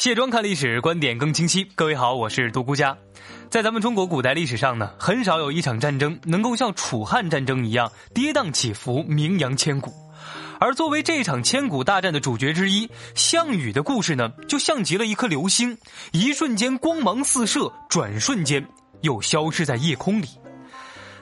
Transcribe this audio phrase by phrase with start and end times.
[0.00, 1.62] 卸妆看历史，观点更清晰。
[1.74, 2.96] 各位好，我是独孤家。
[3.50, 9.92] 在咱们中国古代历史上呢，很少有一场战争能够像楚汉战争一样跌宕起伏、名扬千古。
[10.58, 15.76] 而作为这场千古大战的主角之一，项羽的故事呢，就像极了一颗流星，
[16.12, 18.66] 一瞬间光芒四射，转瞬间
[19.02, 20.28] 又消失在夜空里。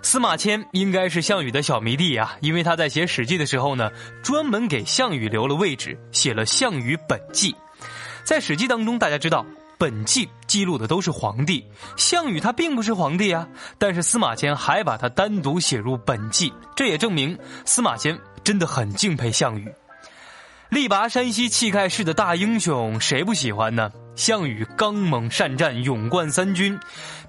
[0.03, 3.91] 司马迁应该是项羽的小迷弟啊，因为他在写《史记》的时候呢，
[4.23, 7.51] 专门给项羽留了位置，写了《项羽本纪》。
[8.29, 9.47] 在《史记》当中，大家知道
[9.79, 11.65] 本纪记录的都是皇帝，
[11.97, 13.49] 项羽他并不是皇帝啊，
[13.79, 19.73] 但是司马迁还把他单独写入本纪，这也证明司马迁真的很敬佩项羽。
[20.69, 23.91] 力拔山兮气盖世的大英雄，谁不喜欢呢？
[24.15, 26.79] 项羽刚猛善战，勇冠三军，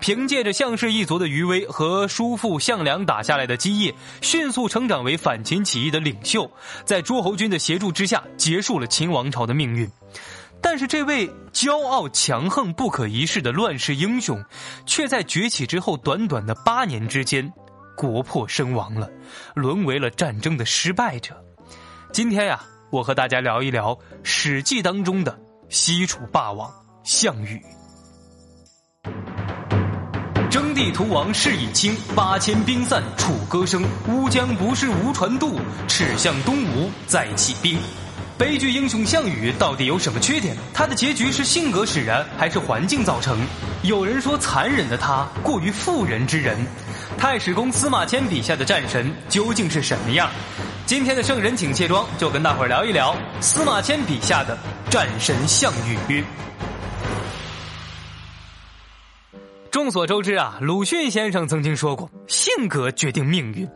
[0.01, 6.51] 凭借着项氏一族的余威和叔父项梁打下来的基业，迅速成长为反秦起义的领袖，
[6.83, 9.89] 在诸侯军的协助之下，结束了秦王朝的命运。
[10.61, 14.43] 但是，这位骄傲、强横、不可一世的乱世英雄，
[14.85, 17.51] 却在崛起之后短短的八年之间，
[17.95, 19.09] 国破身亡了，
[19.55, 21.35] 沦为了战争的失败者。
[22.11, 22.61] 今天呀，
[22.91, 26.71] 我和大家聊一聊《史记》当中的西楚霸王
[27.03, 27.61] 项羽。
[30.49, 33.83] 征地图王事已清，八千兵散楚歌声。
[34.07, 37.77] 乌江不是无船渡，耻向东吴再起兵。
[38.39, 40.55] 悲剧英雄项羽到底有什么缺点？
[40.73, 43.37] 他的结局是性格使然，还是环境造成？
[43.83, 46.57] 有人说残忍的他过于妇人之仁。
[47.17, 50.29] 太史公司马迁笔下的战神究竟是什么样？
[50.85, 54.57] 今天的圣人请卸妆，就跟大伙儿聊一聊司马迁笔下的
[54.89, 55.73] 战神项
[56.07, 56.23] 羽。
[59.89, 63.67] 众所周知啊，鲁迅先生曾经说过：“性格决定命运。”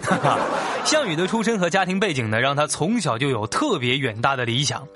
[0.00, 0.38] 哈哈，
[0.84, 4.86] 项羽的出身和家庭背景呢，让他从小就有特别远大的理想。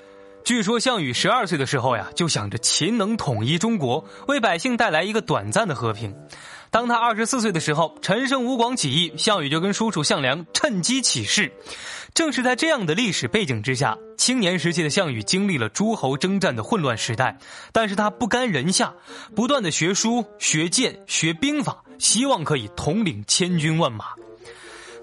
[0.45, 6.15] 据说项羽十二岁的时候呀，就想着秦能统一中国，为百姓带来一个短暂的和平。
[6.75, 11.49] 当他二十四岁的时候，陈胜吴广起义，项羽就跟叔叔项梁趁机起事。
[12.13, 17.37] 正是在这样的历史背景之下，青年时期的项羽经历了诸侯征战的混乱时代，
[17.71, 18.93] 但是他不甘人下，
[19.33, 24.07] 不断的学书、学剑、学兵法，希望可以统领千军万马。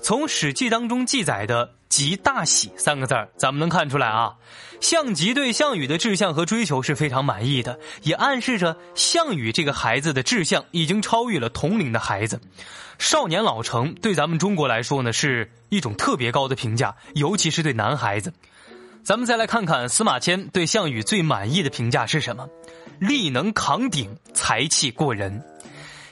[0.03, 4.37] 从《史记》当中记载的“极大喜”三个字儿，咱们能看出来啊，
[4.81, 12.41] 项籍对项羽的志向和追求是非常满意的，也暗示着项羽这个孩子的志向已经超越了同龄的孩子。
[12.99, 18.33] 少年老成对咱们中国来说呢，是一种特别高的评价，尤其是对男孩子。
[19.05, 22.49] 咱们再来看看司马迁对项羽最满意的评价是什么？
[23.01, 25.45] 力能扛鼎，才气过人。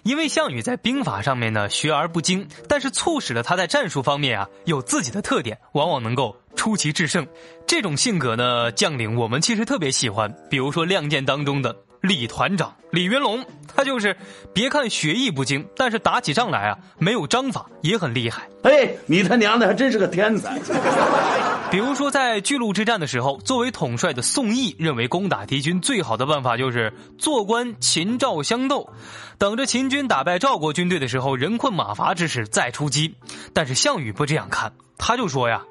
[0.02, 7.26] 因为项羽在兵法上面呢学而不精，但是促使了他在战术方面啊有自己的特点，往往能够出奇制胜。
[7.66, 11.76] 这种性格呢，将领我们其实特别喜欢，比如说《亮剑》当中的。
[12.00, 13.44] 李团长李云龙，
[13.76, 14.16] 他就是
[14.54, 18.48] 别看学艺不精，但是打起仗来啊，没有章法也很厉害。
[18.62, 20.58] 哎，你他娘的还真是个天才！
[21.70, 28.92] 比如说在巨鹿之战的时候，作为统帅的宋义认为攻打敌军最好的办法就是坐观秦赵相斗，
[29.38, 33.14] 等着秦军打败赵国军队的时候，人困马乏之时再出击。
[33.54, 35.62] 但是项羽不这样看，他就说呀。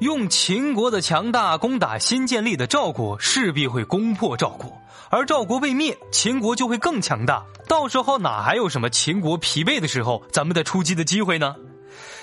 [0.00, 4.72] 用秦国的强大攻打新建立的赵国，势必会攻破赵国，
[5.10, 7.44] 而赵国被灭，秦国就会更强大。
[7.68, 11.54] 到时候哪还有什么秦国疲惫的时候，咱们的出击的机会呢？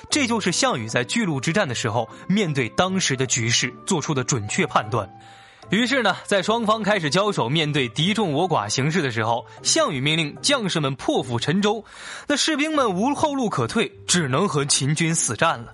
[0.09, 5.09] 这就是项羽在巨鹿之战的时候，面对当时的局势做出的准确判断。
[5.69, 11.85] 于是呢，在双方开始交手、面对敌众我寡形势的时候，项羽命令将士们破釜沉舟，
[12.27, 15.73] 那士兵们无后路可退，只能和秦军死战了。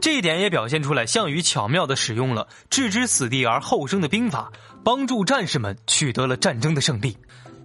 [0.00, 4.50] 这一点也表现出来，项羽巧妙地使用了置之死地而后生的兵法，
[4.82, 7.16] 帮助战士们取得了战争的胜利。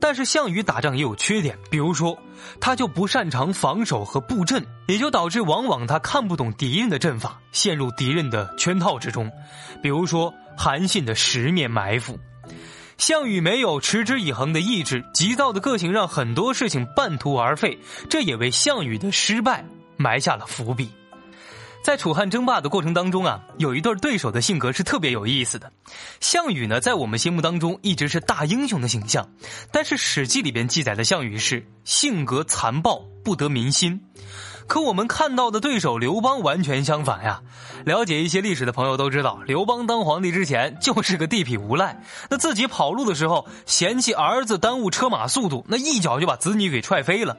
[0.02, 2.18] 但是项羽打仗也有缺点，比如说，
[2.60, 9.32] 他就不擅长防守和布阵，也就导致往往他看不懂敌人的阵法，陷入敌人的圈套之中。
[9.82, 12.20] 比如说韩信的十面埋伏，
[12.98, 19.64] 项羽没有持之以恒的意志，急躁的个性让很多事情半途而废，这也为项羽的失败
[19.98, 20.90] 埋下了伏笔。
[21.84, 25.72] 在楚汉争霸的过程当中啊，有一对对手的性格是特别有意思的。
[26.20, 29.28] 项羽呢，在我们心目当中一直是大英雄的形象，
[29.72, 34.00] 但是《史记》里边记载的项羽是性格残暴，不得民心。
[34.68, 37.42] 可我们看到的对手刘邦完全相反呀。
[37.84, 47.36] 了解一些历史的朋友都知道，刘邦当皇帝之前就是个地痞无赖，那自己跑路的时候嫌弃儿子耽误车马速度，那一脚就把子女给踹飞了。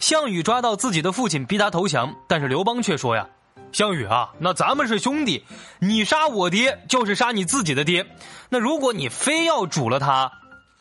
[0.00, 3.28] 项羽抓到自己的父亲，逼他投降，但是刘邦却说呀。
[3.72, 5.44] 项羽啊，那咱们是兄弟，
[5.78, 8.06] 你杀我爹就是杀你自己的爹。
[8.48, 10.32] 那如果你非要煮了他，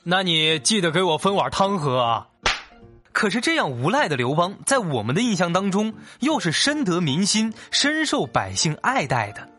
[0.03, 2.27] 那你记得给我分碗汤喝啊。
[3.12, 9.50] 可是这样无赖的刘邦，在我们的印象当中，又是深得民心、深受百姓爱戴的。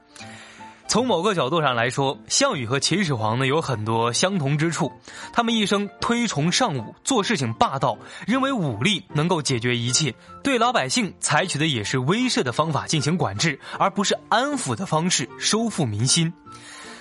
[0.88, 4.90] 从某个角度上来说，项羽和秦始皇呢有很多相同之处。
[5.34, 10.14] 他们一生推崇尚武，做事情霸道，认为武力能够解决一切。
[10.42, 16.32] 对老百姓采取的也是威慑的方法进行管制，而不是安抚的方式收复民心。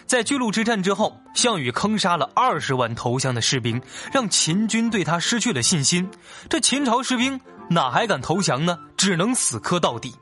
[0.05, 3.81] 在巨鹿之战之后，项羽坑杀了二十万投降的士兵，
[4.11, 6.09] 让秦军对他失去了信心。
[6.49, 8.77] 这秦朝士兵哪还敢投降呢？
[8.95, 10.13] 只能死磕到底。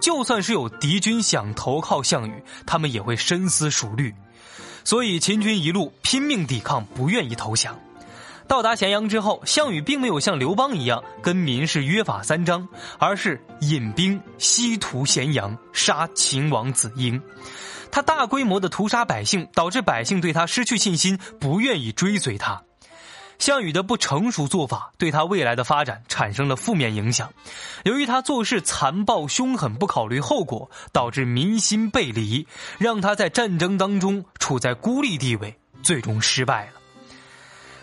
[0.00, 4.14] 就算是有敌军想投靠项羽，他们也会深思熟虑。
[4.84, 7.78] 所以秦军一路拼命抵抗，不愿意投降。
[8.46, 12.68] 到达咸阳之后，项羽并没有像刘邦一样跟民士约法三章，
[12.98, 17.20] 而是引兵西屠咸阳，杀秦王子婴。
[17.90, 22.62] 他大规模的屠杀百姓，导致百姓对他失去信心，不愿意追随他。
[23.38, 27.32] 项羽的不成熟做法对他未来的发展产生了负面影响。
[27.84, 32.46] 由于他做事残暴凶狠，不考虑后果，导致民心背离，
[32.78, 36.80] 让他在战争当中处在孤立地位，最终失败了。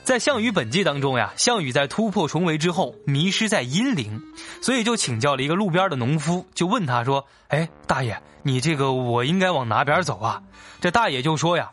[0.04, 4.20] 在《项羽本纪》当中呀，项羽在突破重围之后迷失在阴陵，
[4.60, 10.42] 所以就请教了一个路边的农夫，就问他说：“哎，大爷，你这个我应该往哪边走啊？”
[10.82, 11.70] 这大爷就说呀：“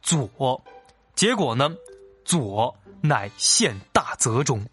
[0.00, 0.64] 左。”
[1.14, 1.70] 结果呢，
[2.24, 2.74] 左。
[3.08, 4.66] 乃陷大泽中，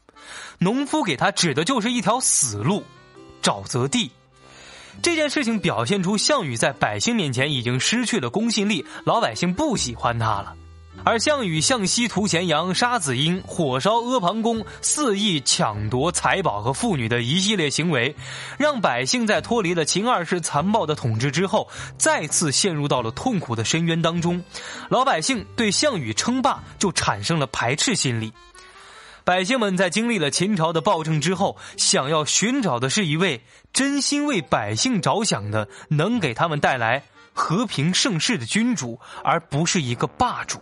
[0.59, 2.83] 农夫给他指的就是一条死路，
[3.41, 4.11] 沼泽地。
[5.01, 10.55] 这件事情表现出项羽在百姓面前已经失去了公信力，老百姓不喜欢他了。
[11.05, 18.15] 而项羽向西屠咸阳、杀子婴、火烧阿房宫、肆意抢夺财宝和妇女的一系列行为，
[18.57, 21.67] 让百姓在脱离了秦二世残暴的统治之后，
[21.97, 24.41] 再次陷入到了痛苦的深渊当中。
[24.89, 28.31] 老百姓对项羽称霸就产生了排斥心理。
[29.25, 33.41] 百姓们在经历了秦朝的暴政之后，想要寻找的是一位
[33.73, 37.03] 真心为百姓着想的，能给他们带来
[37.33, 40.61] 和平盛世的君主，而不是一个霸主。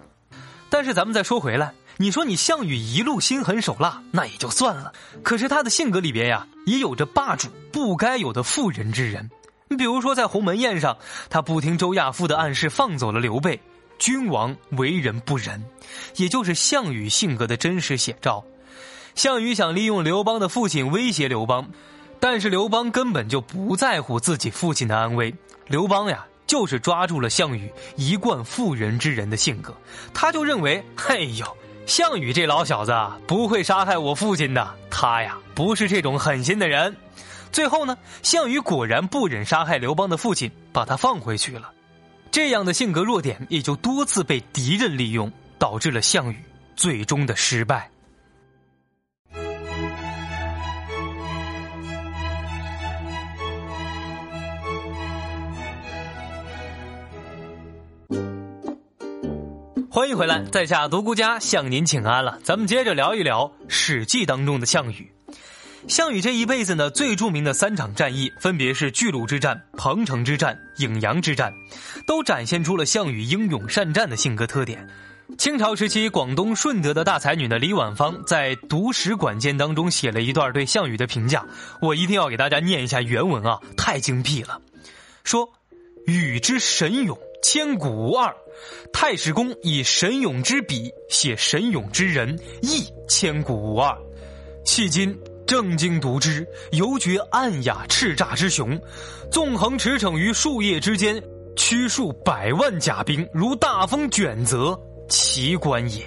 [0.72, 4.94] 但是咱们再说回来，你说你项羽一路心狠手辣，那也就算了。
[5.22, 9.30] 可是他的性格里边呀，也有着霸主不该有的妇人之仁。
[9.68, 10.98] 你比如说在鸿门宴上，
[11.30, 13.60] 他不听周亚夫的暗示，放走了刘备。
[14.00, 15.62] 君王为人不仁，
[16.16, 18.44] 也就是项羽性格的真实写照。
[19.14, 21.70] 项羽想利用刘邦的父亲威胁刘邦，
[22.18, 25.36] 但是刘邦根本就不在乎自己父亲的安危。
[25.68, 26.26] 刘邦呀。
[26.52, 29.74] 就是抓住了项羽一贯妇人之仁的性格，
[30.14, 31.46] 他就认为，嘿呦，
[31.86, 32.94] 项羽这老小子
[33.26, 36.94] 不会杀害我父亲的，他呀不是这种狠心的人。
[37.54, 41.72] 最后呢，项羽果然不忍杀害刘邦的父亲，把他放回去了。
[42.32, 46.36] 这样的性格弱点也就多次被敌人利用，导致了项羽
[46.76, 47.90] 最终的失败。
[60.02, 62.40] 欢迎回来，在下独孤家向您请安了。
[62.44, 65.12] 咱们接着聊一聊《史记》当中的项羽。
[65.88, 71.54] 项羽这一辈子呢，最著名的三场战役分别是巨鹿之战、彭城之战、颍阳之战，
[72.08, 74.90] 都展现出了项羽英勇善战的性格特点。
[75.38, 81.46] 清朝时期，广东顺德的大才女呢李婉芳在《读史馆见》当中写了一段对项羽的评价，
[81.80, 84.60] 我一定要给大家念一下原文啊，太精辟了。
[85.24, 85.48] 说
[86.08, 88.36] ：“羽之神勇。”千古无二，
[88.94, 93.98] 太史公以神勇之笔写神勇之人，亦千古无二。
[94.64, 95.18] 迄今
[95.48, 98.80] 正经读之，犹觉暗雅叱咤之雄。
[99.32, 101.22] 纵横驰骋于树叶之间，
[101.56, 104.80] 驱数百万甲兵，如大风卷泽，
[105.10, 106.06] 奇观也。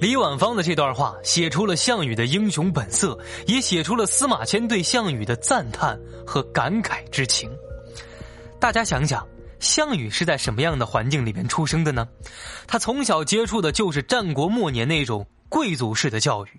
[0.00, 7.50] 李婉芳的这段话写出了项羽的英雄本色，也写出了司马迁对项羽的赞叹和感慨之情。
[8.58, 9.24] 大家想想。
[9.62, 12.06] 项羽是在什么样的环境里面出生的呢？
[12.66, 16.50] 他从小接触的就是战国末年那种贵族式的教育。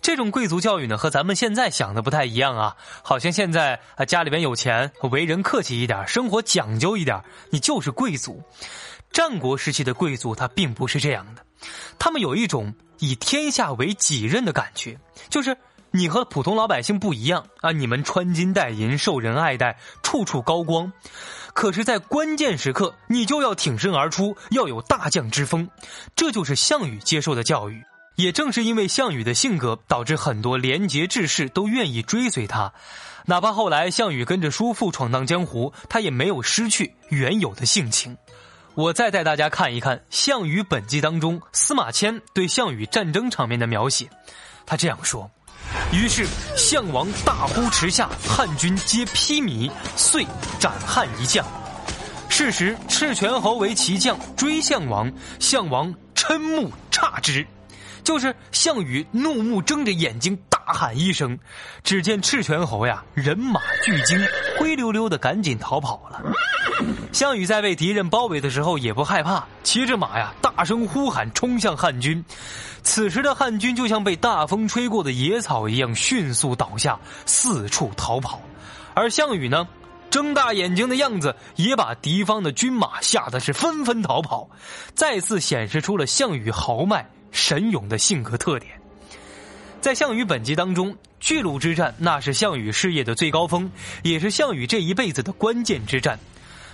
[0.00, 2.76] 这种贵族教育呢，和咱们现在想的不太一样啊。
[3.02, 8.40] 好像现在啊，家里边有钱，为人客气一点，生活讲究一点，你就是贵族。
[9.10, 11.42] 战国时期的贵族他并不是这样的，
[11.98, 14.96] 他们有一种以天下为己任的感觉，
[15.28, 15.56] 就是
[15.96, 20.92] 你和普通老百姓不一样啊，你们穿金戴银，受人爱戴，处处高光。
[21.54, 25.70] 可是，在关键时刻，你就要挺身而出，要有大将之风，
[26.14, 27.82] 这就是项羽接受的教育。
[28.16, 32.74] 也正是因为项羽的性格，导致很多廉洁志士都愿意追随他。
[33.24, 38.16] 哪怕后来项羽跟着叔父闯荡江湖，他也没有失去原有的性情。
[38.74, 44.10] 我再带大家看一看《项羽本纪》当中司马迁对项羽战争场面的描写。
[44.66, 45.30] 他这样说
[45.92, 50.26] ：“于是项王大呼驰下，汉军皆披靡，遂
[50.58, 51.44] 斩汉一将。
[52.28, 57.46] 是时赤泉侯为骑将，追项王，项王瞠目诧之。”
[58.04, 61.38] 就是项羽怒目睁着眼睛大喊一声，
[61.84, 64.18] 只见赤泉侯呀人马俱惊，
[64.58, 66.20] 灰溜溜的赶紧逃跑了。
[67.12, 72.22] 项羽在被敌人包围的时候也不害怕，骑着马呀大声呼喊，冲向汉军。
[72.82, 78.40] 此时的汉军就像被大风吹过的野草一样迅速倒下，四处逃跑。
[78.92, 79.68] 而项羽呢，
[80.10, 84.50] 睁大眼睛的样子也把敌方的军马吓得是纷纷逃跑，
[84.94, 87.08] 再次显示出了项羽豪迈。
[87.32, 88.80] 神勇的性格特点，
[89.86, 93.70] 在项羽本纪当中，巨鹿之战那是项羽事业的最高峰，
[94.02, 96.18] 也是项羽这一辈子的关键之战。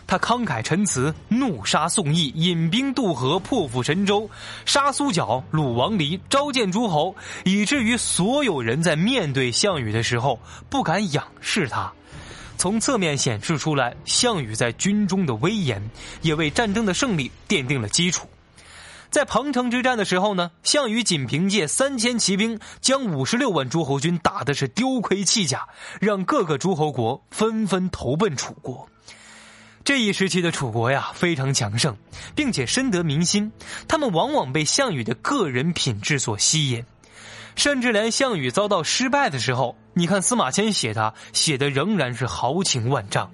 [0.06, 4.30] 他慷慨陈词，怒杀宋义，引兵渡河，破釜沉舟，
[4.64, 7.14] 杀苏角，鲁王离，召见诸侯，
[7.44, 10.40] 以至于所有人在面对项羽的时候
[10.70, 11.92] 不敢仰视他。
[12.56, 15.86] 从侧面显示出来，项羽在军中的威严，
[16.22, 18.26] 也为战争的胜利奠定了基础。
[19.12, 25.68] 在彭城之战的时候呢，项羽仅凭借三千骑兵，将五十六万诸侯军打的是丢盔弃甲，
[26.00, 28.88] 让各个诸侯国纷纷投奔楚国。
[29.84, 31.94] 这一时期的楚国呀，非常强盛，
[32.34, 33.52] 并且深得民心。
[33.86, 36.82] 他们往往被项羽的个人品质所吸引，
[37.54, 43.30] 甚至连项羽遭到失败的时候，你看司马迁写他写的仍然是豪情万丈。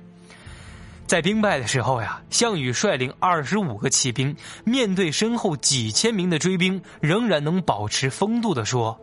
[1.09, 9.01] 在兵败的时候呀，项羽率领二十五个骑兵，面对身后几千名的追兵，仍然能保持风度的说：“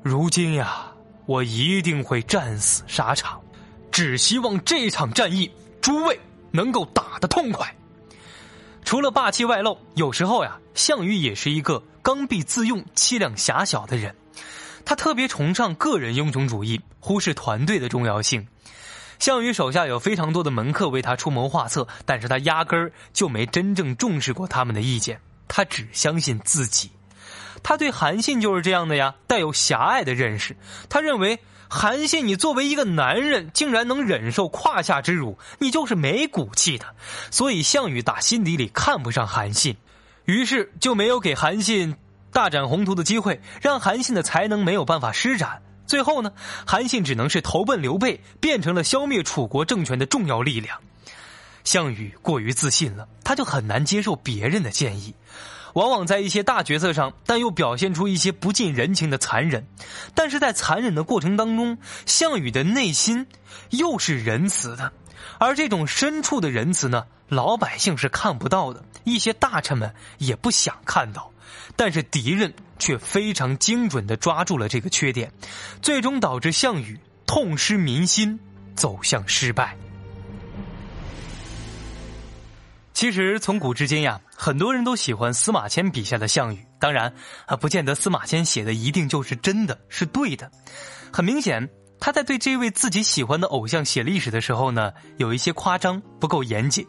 [0.00, 0.86] 如今呀，
[1.26, 3.40] 我一定会战死沙场，
[3.90, 6.16] 只希望这场战役诸位
[6.52, 7.74] 能够打得痛快。”
[8.84, 14.14] 除了霸气外露，有时候呀，项羽也是一个刚愎自用、气量狭小的人，
[14.84, 18.46] 他特别崇尚个人英雄主义，忽视团队的重要性。
[19.18, 26.90] 项羽手下有非常多的门客为他出谋划策，但是他压根儿就没真正重视过他们的意见，他只相信自己。
[27.62, 30.56] 他对韩信就是这样的呀，带有狭隘的认识。
[30.88, 36.86] 他认为韩信，你作为一个男人，竟然能忍受胯下之辱，你就是没骨气的。
[37.32, 39.76] 所以项羽打心底里看不上韩信，
[40.24, 41.96] 于是就没有给韩信
[42.32, 45.60] 大展宏图的机会，让韩信的才能没有办法施展。
[45.88, 46.30] 最后呢，
[46.66, 50.78] 韩信只能是投奔刘备，变成了消灭楚国政权的重要力量。
[51.64, 55.14] 项羽过于自信了，他就很难接受别人的建议，
[55.74, 59.66] 往往在一些大决策上，但又表现出一些不近人情的残忍。
[60.14, 63.26] 但是在残忍的过程当中，项羽的内心
[63.70, 64.92] 又是仁慈的，
[65.38, 71.30] 而这种深处的仁慈呢，老百姓是看不到的，一些大臣们也不想看到。
[71.76, 75.32] 但是敌人却非常精准的抓住了这个缺点，
[75.82, 78.38] 最终导致项羽痛失民心，
[78.74, 79.76] 走向失败。
[82.94, 87.14] 其实从古至今呀，很多人都喜欢司马迁笔下的项羽，当然
[87.46, 90.50] 啊，不见得司马迁写的一定就是真的是对的。
[91.12, 91.68] 很明显，
[92.00, 96.88] 他在对这位自己喜欢的偶像写历史的时候呢，有一些夸张，不够严谨。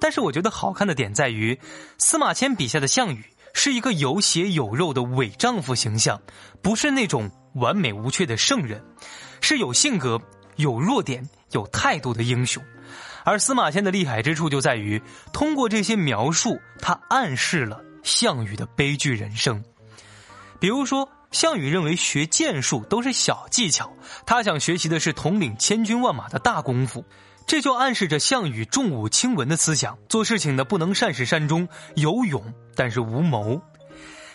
[0.00, 1.60] 但是我觉得好看的点在于，
[1.98, 3.24] 司马迁笔下的项羽。
[3.54, 6.20] 是一个有血有肉的伪丈夫形象，
[6.60, 8.84] 不是那种完美无缺的圣人，
[9.40, 10.20] 是有性格、
[10.56, 12.62] 有弱点、有态度的英雄。
[13.24, 15.00] 而司马迁的厉害之处就在于，
[15.32, 19.64] 通过这些描述，他暗示了项羽的悲剧人生。
[20.60, 23.90] 比如说，项羽认为学剑术都是小技巧，
[24.26, 27.04] 他想学习的是统领千军万马的大功夫。
[27.46, 33.60] 这就暗示着项羽重武轻文的思想，做事情呢不能善始善终，有勇但是无谋。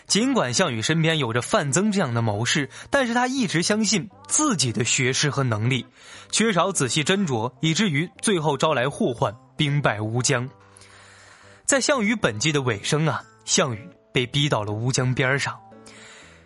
[0.06, 5.86] 尽管项羽身边有着范增这样的谋士，但是他一直相信自己的学识和能力，
[6.32, 10.48] 缺少仔细斟酌，以至于最后招来祸患，兵败乌江。
[11.64, 15.56] 在项羽本纪的尾声啊，项羽被逼到了乌江边上，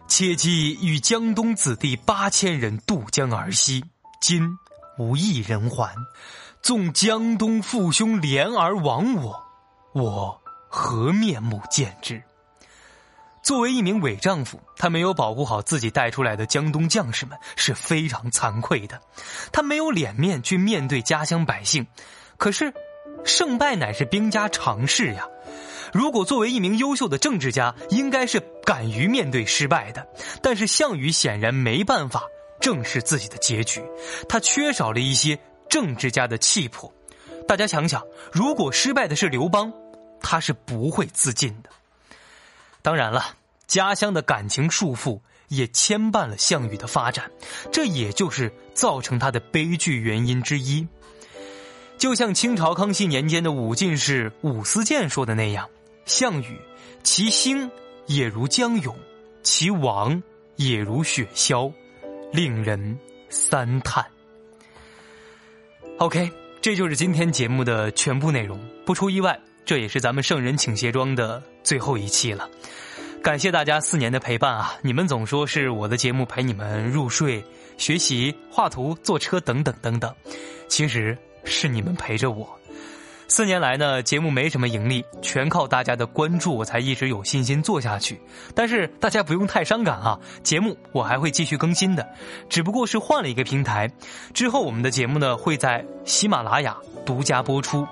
[0.08, 3.82] 切记与江东子弟八千人渡江而西，
[4.20, 4.46] 今
[4.98, 5.94] 无一人还。
[6.64, 9.44] 纵江东父兄连而亡我，
[9.92, 10.40] 我
[10.70, 12.22] 何面目见之？
[13.42, 18.98] 作为一名伪丈夫，他没有保护好自己带出来的江东将士们，是非常惭愧的。
[19.52, 21.86] 他没有脸面去面对家乡百姓。
[22.38, 22.72] 可是，
[23.26, 25.28] 胜败乃是兵家常事呀。
[25.92, 30.08] 如果作为一名优秀的政治家，应该是敢于面对失败的。
[30.40, 32.22] 但是项羽显然没办法
[32.58, 33.84] 正视自己的结局，
[34.30, 35.38] 他缺少了一些
[35.74, 36.94] 政治家的气魄。
[37.48, 38.00] 大家想想，
[38.32, 39.72] 如果失败的是刘邦，
[40.20, 41.70] 他是不会自尽的。
[42.80, 43.34] 当然了，
[43.66, 47.28] 家乡的感情束缚也牵绊了项羽的发展，
[47.72, 50.86] 这也就是造成他的悲剧原因之一。
[51.98, 55.68] 就像清朝康熙年间的武进士武思建说的那样
[56.06, 56.56] ：“项羽，
[57.02, 57.68] 其兴
[58.06, 58.96] 也如江涌，
[59.42, 60.22] 其亡
[60.54, 61.68] 也如雪消，
[62.32, 62.96] 令人
[63.28, 64.06] 三叹。”
[65.98, 68.58] OK，这就是今天节目的全部内容。
[68.84, 72.48] 不出意外，这也是咱们圣人请卸妆的最后一期了。
[73.22, 74.74] 感谢大家四年的陪伴啊！
[74.82, 77.42] 你们总说是我的节目陪你们入睡、
[77.78, 80.14] 学习、画图、坐车等等等等，
[80.68, 81.16] 其实。
[81.46, 82.58] 是你们陪着我，
[83.26, 88.20] 四年来呢，节目没什么盈利，全靠大家的关注，我才一直有信心做下去。
[88.54, 92.06] 但是大家不用太伤感啊，节目我还会继续更新的，
[92.48, 93.90] 只不过是换了一个平台。
[94.32, 97.86] 之后我们的节目呢会在喜马拉雅独家播出。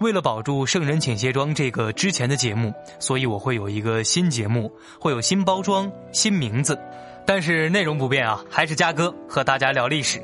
[0.00, 4.70] 为了保住《圣人请卸妆》这个之前的节目，所以我会有一个新节目，
[5.00, 6.78] 会有新包装、新名字，
[7.26, 10.22] 但是内容不变啊，还是嘉哥和大家聊历史。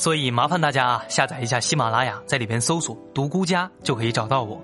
[0.00, 4.58] 所以麻烦大家啊，下载一下喜马拉雅，在里边搜索“独孤家”就可以找到我。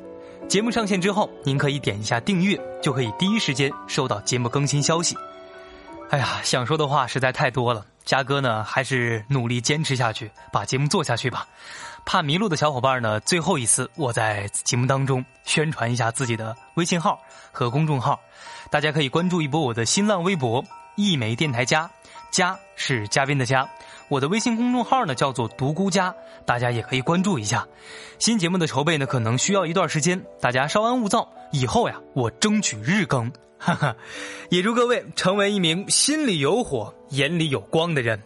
[0.48, 5.14] 节目上线之后，您可以点一下订阅，就可以第一时间收到节目更新消息。
[6.08, 11.46] 哎呀，想说的话实在太多了，嘉哥呢还是努力坚持下去，把节目做下去吧。
[12.06, 17.20] 怕迷路的小伙伴呢，最后一次我在节目当中宣传一下自己的微信号
[17.52, 18.18] 和公众号，
[18.70, 20.64] 大家可以关注一波我的新浪微博
[20.96, 21.90] “一枚电台家”，
[22.36, 23.66] 家是嘉宾的家。
[24.08, 26.14] 我的微信公众号呢叫做独孤家，
[26.44, 27.66] 大家也可以关注一下。
[28.18, 31.32] 新节目的筹备呢可能需要一段时间，大家稍安勿躁。
[31.50, 33.32] 以后呀，我争取日更。
[33.58, 33.96] 哈哈，
[34.50, 38.22] 也祝各位成为一名心里有火、眼里有光的人。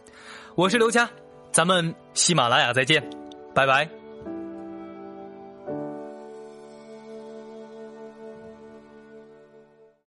[0.57, 1.09] 我是刘佳，
[1.52, 3.09] 咱们喜马拉雅再见，
[3.55, 4.00] 拜拜。